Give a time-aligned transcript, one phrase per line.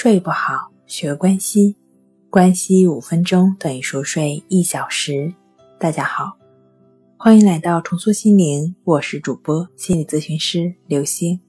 [0.00, 1.74] 睡不好，学关西，
[2.30, 5.34] 关西五分钟等于熟睡一小时。
[5.76, 6.38] 大家好，
[7.16, 11.40] 欢迎来到重塑心灵，我是主播心理咨询师刘星。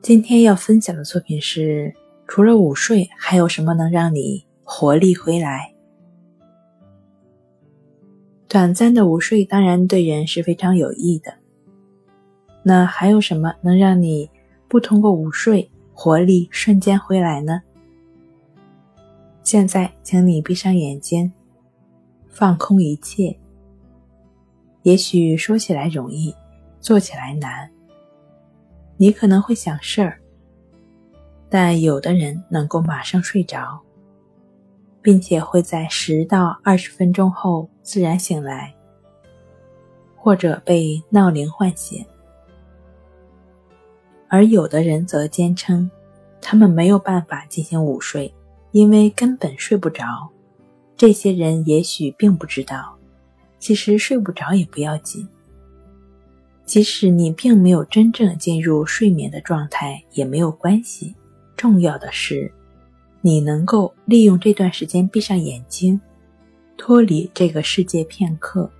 [0.00, 1.92] 今天要分享的作品是：
[2.28, 5.74] 除了午睡，还有什么能让你活力回来？
[8.46, 11.34] 短暂的午睡当然对人是非常有益的。
[12.62, 14.30] 那还有什么能让你
[14.68, 15.68] 不通过午睡？
[15.94, 17.62] 活力瞬间回来呢。
[19.42, 21.32] 现在，请你闭上眼睛，
[22.28, 23.36] 放空一切。
[24.82, 26.34] 也许说起来容易，
[26.80, 27.70] 做起来难。
[28.96, 30.20] 你可能会想事儿，
[31.48, 33.80] 但有的人能够马上睡着，
[35.00, 38.74] 并且会在十到二十分钟后自然醒来，
[40.16, 42.04] 或者被闹铃唤醒。
[44.32, 45.90] 而有的人则坚称，
[46.40, 48.32] 他们没有办法进行午睡，
[48.70, 50.06] 因为根本睡不着。
[50.96, 52.96] 这些人也许并不知道，
[53.58, 55.28] 其实睡不着也不要紧。
[56.64, 61.14] 即使你并没有真正进入睡眠的状态也没有关系，
[61.54, 62.50] 重要的是，
[63.20, 66.00] 你能够利用这段时间闭上眼睛，
[66.78, 68.70] 脱离这个世界片刻，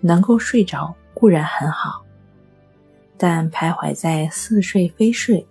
[0.00, 2.04] 能够睡着固然很好。
[3.18, 5.44] 但徘徊在似睡非睡、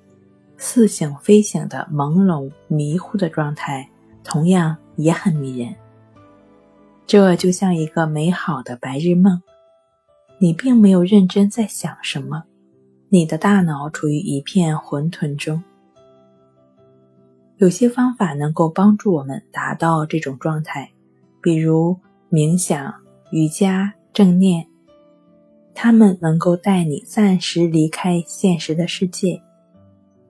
[0.55, 3.89] 似醒非醒的朦胧迷糊的状态，
[4.23, 5.75] 同样也很迷人。
[7.05, 9.41] 这就像一个美好的白日梦，
[10.39, 12.45] 你并没有认真在想什么，
[13.09, 15.61] 你的大脑处于一片混沌中。
[17.57, 20.91] 有些方法能够帮助我们达到这种状态，
[21.41, 21.97] 比如
[22.29, 22.93] 冥想、
[23.31, 24.67] 瑜伽、正念。
[25.79, 29.39] 他们能够带你暂时离开现实的世界，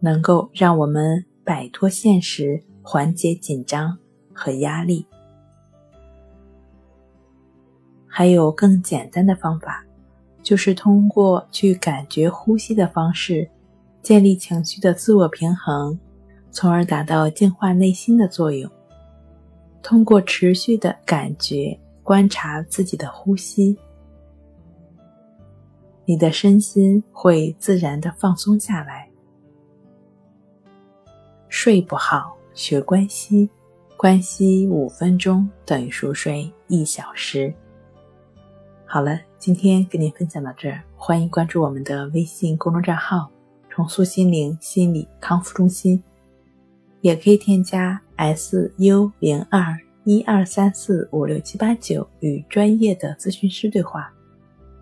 [0.02, 3.98] 能够让我们摆脱现实，缓解紧张
[4.34, 5.08] 和压力。
[8.06, 9.86] 还有更简单的方法，
[10.44, 13.50] 就是通过去感觉呼吸的方式，
[14.02, 15.98] 建立情绪的自我平衡，
[16.52, 18.70] 从而达到净化内心的作用。
[19.82, 23.78] 通过持续的感觉观察自己的呼吸。
[26.10, 29.10] 你的身心会自然的放松下来。
[31.50, 33.50] 睡不好，学关西，
[33.98, 37.54] 关西五分钟等于熟睡一小时。
[38.86, 43.30] 好了，今天跟您分享到这儿，欢迎关注我们的微信公众账号
[43.70, 46.02] “重塑心灵心理康复中心”，
[47.02, 54.10] 也可以添加 s u 零二一二三四五六七八九与专业的咨询师对话。